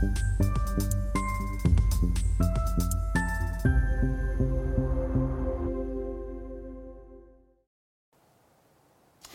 Thank 0.00 0.18
you. 0.78 0.89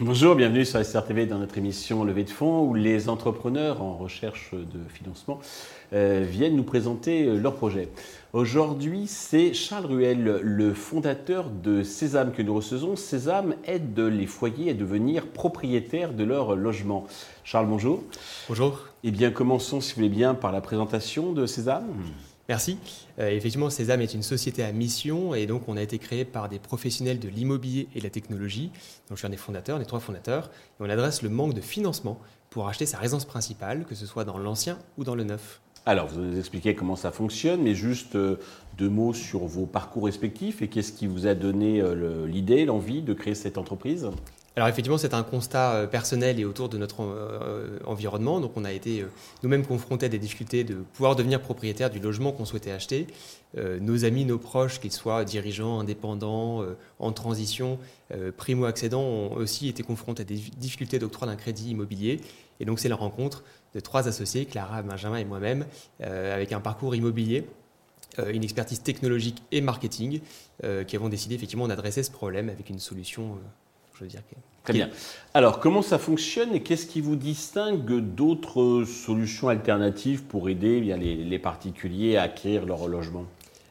Bonjour, 0.02 0.36
bienvenue 0.36 0.66
sur 0.66 0.84
SRTV 0.84 1.26
dans 1.26 1.40
notre 1.40 1.58
émission 1.58 2.04
Levée 2.04 2.26
de 2.26 2.30
fonds 2.30 2.64
où 2.64 2.74
les 2.74 3.08
entrepreneurs 3.08 3.82
en 3.82 3.96
recherche 3.96 4.52
de 4.54 4.90
financement 4.90 5.40
euh, 5.94 6.26
viennent 6.30 6.58
nous 6.58 6.66
présenter 6.66 7.24
euh, 7.24 7.38
leurs 7.38 7.56
projets. 7.56 7.88
Aujourd'hui, 8.34 9.08
c'est 9.08 9.54
Charles 9.54 9.86
Ruel, 9.86 10.42
le 10.42 10.74
fondateur 10.74 11.50
de 11.50 11.82
Sésame 11.82 12.34
que 12.34 12.42
nous 12.42 12.54
recevons. 12.54 12.98
Sésame 12.98 13.56
aide 13.64 13.98
les 13.98 14.28
foyers 14.28 14.72
à 14.72 14.74
devenir 14.74 15.28
propriétaires 15.28 16.12
de 16.12 16.26
leur 16.26 16.58
logement. 16.58 17.08
Charles, 17.46 17.68
bonjour. 17.68 18.04
Bonjour. 18.50 18.90
Eh 19.06 19.12
bien, 19.12 19.32
commençons, 19.32 19.80
si 19.80 19.94
vous 19.94 20.02
voulez 20.02 20.10
bien, 20.10 20.34
par 20.34 20.52
la 20.52 20.60
présentation 20.60 21.32
de 21.32 21.46
Sésame. 21.46 21.88
Merci. 22.48 22.78
Euh, 23.18 23.30
effectivement, 23.30 23.72
Sésame 23.72 24.02
est 24.02 24.14
une 24.14 24.22
société 24.22 24.64
à 24.64 24.72
mission 24.72 25.34
et 25.34 25.48
donc 25.48 25.68
on 25.68 25.78
a 25.78 25.82
été 25.82 25.98
créé 25.98 26.26
par 26.26 26.48
des 26.48 26.60
professionnels 26.60 27.20
de 27.20 27.28
l'immobilier 27.28 27.88
et 27.96 28.00
de 28.00 28.04
la 28.04 28.12
technologie. 28.12 28.72
Donc 29.10 29.18
je 29.18 29.18
suis 29.18 29.28
un 29.28 29.32
des 29.32 29.38
fondateurs, 29.38 29.80
des 29.80 29.86
trois 29.86 30.00
fondateurs, 30.00 30.52
on 30.80 30.90
adresse 30.90 31.24
le 31.24 31.30
manque 31.30 31.56
de 31.56 31.62
financement 31.62 32.20
pour 32.52 32.68
acheter 32.68 32.86
sa 32.86 33.00
résidence 33.00 33.26
principale, 33.26 33.86
que 33.86 33.96
ce 33.96 34.06
soit 34.06 34.26
dans 34.26 34.38
l'ancien 34.38 34.78
ou 34.98 35.04
dans 35.04 35.16
le 35.16 35.24
neuf. 35.24 35.62
Alors, 35.88 36.08
vous 36.08 36.20
nous 36.20 36.40
expliquez 36.40 36.74
comment 36.74 36.96
ça 36.96 37.12
fonctionne, 37.12 37.62
mais 37.62 37.76
juste 37.76 38.16
euh, 38.16 38.40
deux 38.78 38.90
mots 38.90 39.14
sur 39.14 39.46
vos 39.46 39.68
parcours 39.68 40.06
respectifs 40.06 40.64
et 40.64 40.68
qu'est-ce 40.68 40.92
qui 40.92 41.06
vous 41.06 41.28
a 41.28 41.36
donné 41.36 41.80
euh, 41.80 42.26
l'idée, 42.26 42.66
l'envie 42.66 43.04
de 43.04 43.14
créer 43.14 43.36
cette 43.36 43.60
entreprise? 43.60 44.10
Alors 44.56 44.70
effectivement, 44.70 44.98
c'est 44.98 45.14
un 45.14 45.24
constat 45.24 45.74
euh, 45.74 45.88
personnel 45.88 46.40
et 46.40 46.46
autour 46.46 46.70
de 46.70 46.78
notre 46.78 47.04
euh, 47.04 47.78
environnement. 47.86 48.40
Donc 48.40 48.54
on 48.56 48.64
a 48.64 48.72
été 48.72 49.02
euh, 49.02 49.08
nous-mêmes 49.44 49.66
confrontés 49.66 50.06
à 50.06 50.10
des 50.10 50.18
difficultés 50.18 50.64
de 50.64 50.76
pouvoir 50.76 51.18
devenir 51.18 51.42
propriétaire 51.42 51.90
du 51.90 52.00
logement 52.00 52.32
qu'on 52.32 52.46
souhaitait 52.46 52.72
acheter. 52.72 53.08
nos 53.56 54.04
amis, 54.06 54.26
nos 54.26 54.38
proches, 54.38 54.80
qu'ils 54.80 54.92
soient 54.92 55.24
dirigeants, 55.24 55.80
indépendants, 55.80 56.66
en 57.00 57.12
transition, 57.14 57.80
primo-accédants, 58.36 59.02
ont 59.02 59.34
aussi 59.36 59.70
été 59.70 59.82
confrontés 59.82 60.22
à 60.22 60.26
des 60.26 60.36
difficultés 60.36 61.00
d'octroi 61.00 61.26
d'un 61.28 61.38
crédit 61.38 61.70
immobilier. 61.70 62.20
Et 62.60 62.66
donc 62.66 62.80
c'est 62.80 62.90
la 62.90 62.98
rencontre 62.98 63.44
de 63.74 63.80
trois 63.80 64.08
associés, 64.10 64.46
Clara, 64.46 64.82
Benjamin 64.82 65.18
et 65.18 65.26
moi-même, 65.26 65.66
avec 66.02 66.52
un 66.52 66.60
parcours 66.60 66.96
immobilier 66.96 67.46
une 68.32 68.44
expertise 68.44 68.82
technologique 68.82 69.42
et 69.52 69.62
marketing, 69.62 70.20
qui 70.88 70.96
avons 70.96 71.10
décidé 71.10 71.36
effectivement 71.36 71.68
d'adresser 71.68 72.04
ce 72.04 72.12
problème 72.12 72.50
avec 72.50 72.70
une 72.70 72.80
solution 72.80 73.38
je 73.96 74.04
veux 74.04 74.10
dire. 74.10 74.22
Très 74.64 74.74
bien. 74.74 74.90
Alors, 75.34 75.60
comment 75.60 75.84
ça 75.84 76.00
fonctionne 76.00 76.56
et 76.56 76.64
qu'est-ce 76.64 76.88
qui 76.88 77.00
vous 77.00 77.16
distingue 77.16 78.00
d'autres 78.00 78.84
solutions 78.84 79.48
alternatives 79.48 80.24
pour 80.24 80.50
aider 80.50 80.84
eh 80.84 81.24
les, 81.24 81.40
particuliers 81.40 82.18
à 82.18 82.24
acquérir 82.24 82.66
leur 82.66 82.88
logement? 82.88 83.26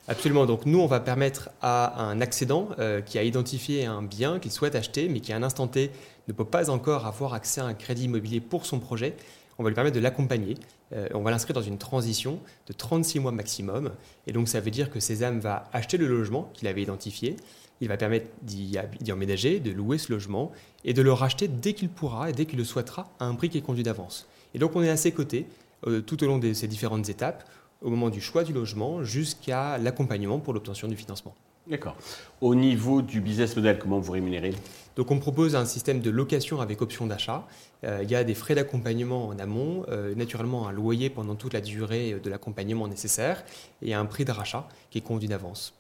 Absolument. 0.07 0.47
Donc 0.47 0.67
nous, 0.67 0.79
on 0.79 0.87
va 0.87 1.01
permettre 1.01 1.51
à 1.63 2.01
un 2.01 2.21
accédant 2.21 2.69
euh, 2.79 3.01
qui 3.01 3.19
a 3.19 3.23
identifié 3.23 3.87
un 3.87 4.03
bien 4.03 4.39
qu'il 4.39 4.53
souhaite 4.53 4.77
acheter, 4.77 5.09
mais 5.09 5.21
qui 5.21 5.33
à 5.33 5.37
un 5.37 5.43
instant 5.43 5.67
T 5.67 5.91
ne 6.29 6.33
peut 6.33 6.45
pas 6.45 6.71
encore 6.71 7.07
avoir 7.07 7.35
accès 7.35 7.61
à 7.61 7.65
un 7.65 7.75
crédit 7.75 8.05
immobilier 8.05 8.41
pour 8.41 8.67
son 8.67 8.79
projet, 8.79 9.17
on 9.59 9.63
va 9.63 9.71
lui 9.71 9.75
permettre 9.75 9.97
de 9.97 10.01
l'accompagner. 10.01 10.57
Euh, 10.93 11.09
on 11.15 11.23
va 11.23 11.31
l'inscrire 11.31 11.55
dans 11.55 11.63
une 11.63 11.79
transition 11.79 12.41
de 12.67 12.73
36 12.73 13.21
mois 13.21 13.33
maximum. 13.33 13.93
Et 14.27 14.33
donc 14.33 14.49
ça 14.49 14.61
veut 14.61 14.71
dire 14.71 14.91
que 14.91 15.01
Sésame 15.01 15.41
va 15.41 15.69
acheter 15.73 15.97
le 15.97 16.07
logement 16.07 16.51
qu'il 16.55 16.69
avait 16.69 16.83
identifié, 16.83 17.37
il 17.81 17.89
va 17.89 17.97
permettre 17.97 18.27
d'y 18.43 18.79
emménager, 19.13 19.61
de 19.61 19.71
louer 19.71 19.99
ce 19.99 20.13
logement 20.13 20.53
et 20.85 20.93
de 20.93 21.03
le 21.03 21.13
racheter 21.13 21.49
dès 21.49 21.73
qu'il 21.73 21.89
pourra 21.89 22.31
et 22.31 22.33
dès 22.33 22.47
qu'il 22.47 22.59
le 22.59 22.65
souhaitera 22.65 23.11
à 23.19 23.27
un 23.27 23.35
prix 23.35 23.49
qui 23.49 23.59
est 23.59 23.63
conduit 23.63 23.83
d'avance. 23.83 24.27
Et 24.55 24.59
donc 24.59 24.77
on 24.77 24.83
est 24.83 24.91
à 24.91 24.97
ses 24.97 25.13
côtés 25.13 25.47
euh, 25.87 26.01
tout 26.01 26.23
au 26.23 26.27
long 26.27 26.39
de 26.39 26.53
ces 26.53 26.69
différentes 26.69 27.09
étapes, 27.09 27.45
au 27.83 27.91
moment 27.91 28.11
du 28.11 28.21
choix 28.21 28.45
du 28.45 28.53
logement 28.53 29.03
jusqu'à 29.03 29.77
l'accompagnement 29.79 30.39
pour 30.39 30.55
l'obtention 30.55 30.89
du 30.89 30.97
financement. 30.97 31.35
D'accord. 31.67 31.97
Au 32.41 32.55
niveau 32.55 33.03
du 33.03 33.21
business 33.21 33.57
model, 33.57 33.79
comment 33.79 33.99
vous 33.99 34.13
rémunérez? 34.13 34.55
Donc 34.97 35.11
on 35.11 35.19
propose 35.19 35.57
un 35.57 35.65
système 35.65 36.01
de 36.01 36.11
location 36.11 36.61
avec 36.61 36.83
option 36.83 37.07
d'achat. 37.07 37.47
Euh, 37.85 38.01
il 38.03 38.11
y 38.11 38.15
a 38.15 38.25
des 38.25 38.35
frais 38.35 38.55
d'accompagnement 38.55 39.29
en 39.29 39.39
amont, 39.39 39.85
euh, 39.89 40.15
naturellement 40.15 40.69
un 40.69 40.73
loyer 40.73 41.11
pendant 41.11 41.35
toute 41.35 41.53
la 41.53 41.61
durée 41.61 42.21
de 42.23 42.31
l'accompagnement 42.31 42.89
nécessaire 42.89 43.45
et 43.83 43.95
un 43.95 44.07
prix 44.07 44.25
de 44.25 44.33
rachat 44.33 44.69
qui 44.91 44.99
est 44.99 45.03
conduit 45.03 45.29
d'avance. 45.29 45.75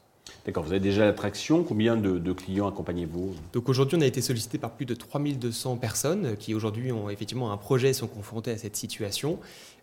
D'accord, 0.44 0.62
vous 0.62 0.70
avez 0.70 0.80
déjà 0.80 1.04
l'attraction. 1.04 1.64
Combien 1.64 1.96
de, 1.96 2.32
clients 2.32 2.68
accompagnez-vous? 2.68 3.34
Donc 3.52 3.68
aujourd'hui, 3.68 3.96
on 3.96 4.02
a 4.02 4.06
été 4.06 4.20
sollicité 4.20 4.58
par 4.58 4.72
plus 4.72 4.84
de 4.84 4.94
3200 4.94 5.76
personnes 5.76 6.36
qui 6.36 6.54
aujourd'hui 6.54 6.92
ont 6.92 7.08
effectivement 7.08 7.50
un 7.50 7.56
projet 7.56 7.90
et 7.90 7.92
sont 7.94 8.06
confrontées 8.06 8.50
à 8.50 8.58
cette 8.58 8.76
situation. 8.76 9.38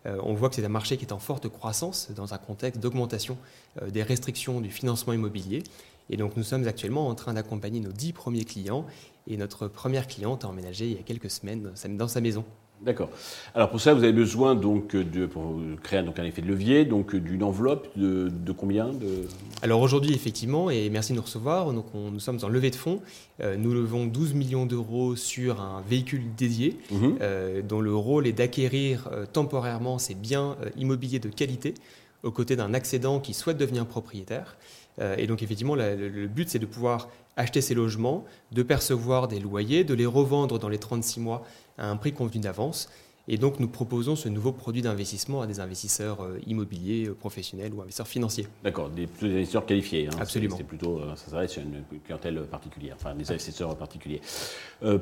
Euh, 0.06 0.18
on 0.22 0.34
voit 0.34 0.48
que 0.48 0.54
c'est 0.54 0.64
un 0.64 0.68
marché 0.68 0.96
qui 0.96 1.04
est 1.04 1.12
en 1.12 1.18
forte 1.18 1.48
croissance 1.48 2.10
dans 2.14 2.32
un 2.32 2.38
contexte 2.38 2.80
d'augmentation 2.80 3.38
euh, 3.80 3.90
des 3.90 4.02
restrictions 4.02 4.60
du 4.60 4.70
financement 4.70 5.12
immobilier. 5.12 5.64
Et 6.10 6.16
donc 6.16 6.36
nous 6.36 6.42
sommes 6.42 6.66
actuellement 6.66 7.08
en 7.08 7.14
train 7.14 7.34
d'accompagner 7.34 7.80
nos 7.80 7.92
10 7.92 8.12
premiers 8.12 8.44
clients 8.44 8.86
et 9.26 9.36
notre 9.36 9.68
première 9.68 10.06
cliente 10.06 10.44
a 10.44 10.48
emménagé 10.48 10.86
il 10.86 10.96
y 10.96 10.98
a 10.98 11.02
quelques 11.02 11.30
semaines 11.30 11.72
dans 11.96 12.08
sa 12.08 12.20
maison. 12.20 12.44
D'accord. 12.84 13.10
Alors 13.54 13.70
pour 13.70 13.80
ça, 13.80 13.94
vous 13.94 14.02
avez 14.02 14.12
besoin 14.12 14.54
donc 14.54 14.96
de, 14.96 15.26
pour 15.26 15.60
créer 15.82 16.02
donc 16.02 16.18
un 16.18 16.24
effet 16.24 16.42
de 16.42 16.48
levier, 16.48 16.84
donc 16.84 17.14
d'une 17.14 17.44
enveloppe 17.44 17.88
de, 17.96 18.30
combien 18.52 18.88
de... 18.88 19.28
Alors 19.62 19.80
aujourd'hui, 19.80 20.12
effectivement, 20.14 20.68
et 20.68 20.90
merci 20.90 21.12
de 21.12 21.16
nous 21.16 21.22
recevoir, 21.22 21.72
donc 21.72 21.86
nous 21.94 22.18
sommes 22.18 22.40
en 22.42 22.48
levée 22.48 22.70
de 22.70 22.76
fonds. 22.76 23.00
Euh, 23.40 23.56
nous 23.56 23.72
levons 23.72 24.06
12 24.06 24.34
millions 24.34 24.66
d'euros 24.66 25.14
sur 25.16 25.60
un 25.60 25.82
véhicule 25.88 26.22
dédié, 26.36 26.76
mhm. 26.90 27.18
euh, 27.20 27.62
dont 27.62 27.80
le 27.80 27.94
rôle 27.94 28.26
est 28.26 28.32
d'acquérir 28.32 29.08
euh, 29.12 29.26
temporairement 29.32 29.98
ces 29.98 30.14
biens 30.14 30.56
immobiliers 30.76 31.20
de 31.20 31.28
qualité 31.28 31.74
aux 32.22 32.30
côtés 32.30 32.56
d'un 32.56 32.74
accédant 32.74 33.20
qui 33.20 33.34
souhaite 33.34 33.58
devenir 33.58 33.86
propriétaire. 33.86 34.56
Et 35.00 35.26
donc 35.26 35.42
effectivement, 35.42 35.74
le 35.74 36.26
but, 36.26 36.48
c'est 36.50 36.58
de 36.58 36.66
pouvoir 36.66 37.08
acheter 37.36 37.60
ces 37.60 37.74
logements, 37.74 38.24
de 38.52 38.62
percevoir 38.62 39.28
des 39.28 39.40
loyers, 39.40 39.84
de 39.84 39.94
les 39.94 40.06
revendre 40.06 40.58
dans 40.58 40.68
les 40.68 40.78
36 40.78 41.20
mois 41.20 41.44
à 41.78 41.88
un 41.88 41.96
prix 41.96 42.12
convenu 42.12 42.40
d'avance. 42.40 42.88
Et 43.28 43.38
donc, 43.38 43.60
nous 43.60 43.68
proposons 43.68 44.16
ce 44.16 44.28
nouveau 44.28 44.50
produit 44.50 44.82
d'investissement 44.82 45.42
à 45.42 45.46
des 45.46 45.60
investisseurs 45.60 46.22
euh, 46.22 46.40
immobiliers, 46.48 47.06
euh, 47.06 47.14
professionnels 47.14 47.72
ou 47.72 47.80
investisseurs 47.80 48.08
financiers. 48.08 48.48
D'accord, 48.64 48.90
des, 48.90 49.04
investisseurs 49.22 49.64
qualifiés. 49.64 50.08
Hein. 50.08 50.16
Absolument. 50.20 50.56
C'est 50.56 50.64
plutôt, 50.64 50.98
euh, 50.98 51.14
ça 51.14 51.30
s'arrête 51.30 51.50
sur 51.50 51.62
une 51.62 51.84
clientèle 52.04 52.42
particulière, 52.50 52.96
enfin 52.98 53.14
des 53.14 53.30
investisseurs 53.30 53.76
particuliers. 53.76 54.20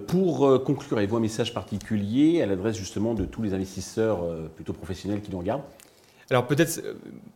pour 0.06 0.62
conclure, 0.64 0.98
avez-vous 0.98 1.16
un 1.16 1.20
message 1.20 1.54
particulier 1.54 2.42
à 2.42 2.46
l'adresse 2.46 2.76
justement 2.76 3.14
de 3.14 3.24
tous 3.24 3.42
les 3.42 3.54
investisseurs 3.54 4.22
plutôt 4.54 4.74
professionnels 4.74 5.22
qui 5.22 5.30
nous 5.30 5.38
regardent? 5.38 5.62
Alors 6.30 6.46
peut-être 6.46 6.80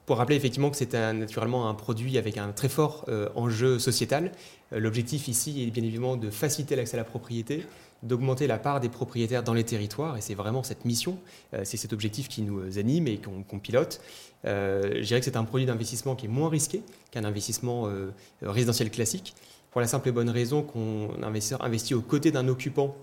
pour 0.07 0.19
rappeler 0.19 0.37
effectivement 0.37 0.71
que 0.71 0.77
c'est 0.77 0.95
naturellement 0.95 1.69
un 1.69 1.75
produit 1.75 2.17
avec 2.17 2.39
un 2.39 2.53
très 2.53 2.69
fort 2.69 3.07
enjeu 3.35 3.79
sociétal. 3.79 4.31
L'objectif 4.71 5.29
ici 5.29 5.65
est 5.65 5.71
bien 5.71 5.83
évidemment 5.83 6.17
de 6.17 6.31
faciliter 6.31 6.77
l'accès 6.77 6.95
à 6.95 6.99
la 6.99 7.05
propriété, 7.05 7.65
d'augmenter 8.05 8.47
la 8.47 8.59
part 8.59 8.81
des 8.81 8.89
propriétaires 8.89 9.43
dans 9.43 9.55
les 9.55 9.65
territoires, 9.65 10.17
et 10.17 10.21
c'est 10.21 10.35
vraiment 10.35 10.63
cette 10.63 10.85
mission, 10.85 11.19
euh, 11.55 11.63
c'est 11.65 11.77
cet 11.77 11.93
objectif 11.93 12.29
qui 12.29 12.43
nous 12.43 12.79
anime 12.79 13.09
et 13.09 13.19
qu'on 13.19 13.59
pilote. 13.59 14.01
Euh, 14.45 15.01
je 15.01 15.07
dirais 15.07 15.21
que 15.21 15.25
c'est 15.25 15.37
un 15.37 15.45
produit 15.45 15.67
d'investissement 15.67 16.15
qui 16.15 16.27
est 16.27 16.29
moins 16.29 16.51
risqué 16.51 16.83
qu'un 17.11 17.25
investissement 17.25 17.89
euh, 17.89 18.11
résidentiel 18.43 18.91
classique, 18.91 19.35
pour 19.71 19.81
la 19.81 19.87
simple 19.89 20.11
et 20.11 20.13
bonne 20.13 20.31
raison 20.31 20.63
qu'on 20.63 21.11
investit 21.23 21.95
aux 21.95 22.01
côtés 22.01 22.31
d'un 22.31 22.47
occupant 22.47 22.95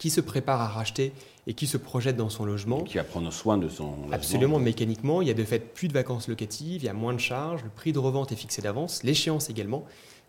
qui 0.00 0.10
se 0.10 0.20
prépare 0.20 0.60
à 0.62 0.66
racheter 0.66 1.12
et 1.46 1.54
qui 1.54 1.66
se 1.66 1.76
projette 1.76 2.16
dans 2.16 2.30
son 2.30 2.44
logement. 2.44 2.82
qui 2.82 2.96
va 2.96 3.04
prendre 3.04 3.30
soin 3.32 3.58
de 3.58 3.68
son 3.68 3.90
logement. 3.90 4.12
Absolument, 4.12 4.58
mécaniquement. 4.58 5.22
Il 5.22 5.28
y 5.28 5.30
a 5.30 5.34
de 5.34 5.44
fait 5.44 5.60
plus 5.60 5.88
de 5.88 5.92
vacances 5.92 6.26
locatives, 6.26 6.82
il 6.82 6.86
y 6.86 6.88
a 6.88 6.94
moins 6.94 7.12
de 7.12 7.20
charges, 7.20 7.62
le 7.62 7.68
prix 7.68 7.92
de 7.92 7.98
revente 7.98 8.32
est 8.32 8.36
fixé 8.36 8.62
d'avance, 8.62 9.04
l'échéance 9.04 9.50
également. 9.50 9.84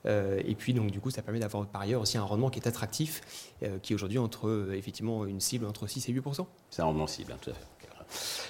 Euh, 0.06 0.42
et 0.46 0.56
puis, 0.56 0.74
donc, 0.74 0.92
du 0.92 1.00
coup, 1.00 1.09
ça 1.09 1.22
permet 1.22 1.40
d'avoir 1.40 1.66
par 1.68 1.82
ailleurs 1.82 2.02
aussi 2.02 2.18
un 2.18 2.24
rendement 2.24 2.50
qui 2.50 2.59
est 2.59 2.68
attractif, 2.68 3.22
euh, 3.64 3.78
qui 3.82 3.94
est 3.94 3.96
aujourd'hui 3.96 4.18
entre, 4.18 4.50
euh, 4.50 4.76
effectivement, 4.76 5.26
une 5.26 5.40
cible 5.40 5.66
entre 5.66 5.88
6 5.88 6.09
et 6.09 6.12
8% 6.12 6.48
C'est 6.70 6.82
un 6.82 6.86
rendement 6.86 7.08
cible, 7.08 7.32
hein, 7.32 7.38
tout 7.42 7.52
à 7.52 7.53
fait. 7.53 7.66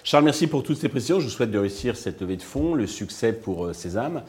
Charles, 0.03 0.23
merci 0.23 0.47
pour 0.47 0.63
toutes 0.63 0.77
ces 0.77 0.89
précisions. 0.89 1.19
Je 1.19 1.25
vous 1.25 1.31
souhaite 1.31 1.51
de 1.51 1.59
réussir 1.59 1.95
cette 1.95 2.19
levée 2.21 2.37
de 2.37 2.41
fonds, 2.41 2.73
le 2.73 2.87
succès 2.87 3.31
pour 3.31 3.75
Sésame. 3.75 4.23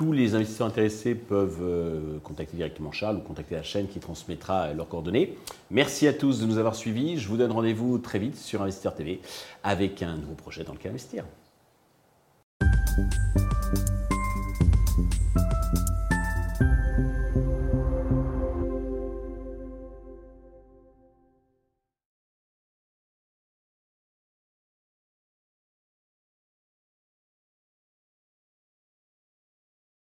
Tous 0.00 0.12
les 0.12 0.34
investisseurs 0.34 0.66
intéressés 0.66 1.14
peuvent 1.14 2.20
contacter 2.24 2.56
directement 2.56 2.90
Charles 2.90 3.18
ou 3.18 3.20
contacter 3.20 3.54
la 3.54 3.62
chaîne 3.62 3.86
qui 3.86 4.00
transmettra 4.00 4.72
leurs 4.72 4.88
coordonnées. 4.88 5.36
Merci 5.70 6.08
à 6.08 6.14
tous 6.14 6.40
de 6.40 6.46
nous 6.46 6.56
avoir 6.56 6.74
suivis. 6.74 7.18
Je 7.18 7.28
vous 7.28 7.36
donne 7.36 7.52
rendez-vous 7.52 7.98
très 7.98 8.18
vite 8.18 8.34
sur 8.34 8.62
Investisseur 8.62 8.94
TV 8.94 9.20
avec 9.62 10.02
un 10.02 10.16
nouveau 10.16 10.32
projet 10.32 10.64
dans 10.64 10.72
lequel 10.72 10.92
investir. 10.92 11.26